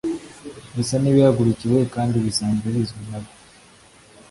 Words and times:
bisa 0.75 0.95
n'ibihagurukiwe 0.99 1.79
kandi 1.95 2.15
bisanzwe 2.25 2.67
bizwinabo 2.75 3.29